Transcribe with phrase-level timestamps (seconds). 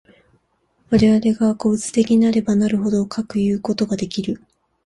[0.89, 4.43] 我々が個物的なればなるほど、かくいうことができる。